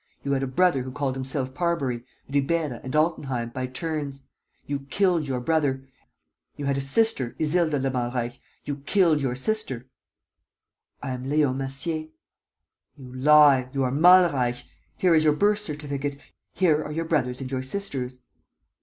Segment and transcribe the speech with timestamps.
[0.23, 4.23] You had a brother who called himself Parbury, Ribeira and Altenheim, by turns:
[4.65, 5.87] you killed your brother.
[6.57, 9.85] You had a sister, Isilda de Malreich: you killed your sister."
[11.03, 12.07] "I am Leon Massier."
[12.97, 13.69] "You lie.
[13.73, 14.63] You are Malreich.
[14.97, 16.19] Here is your birth certificate.
[16.51, 18.21] Here are your brother's and your sister's."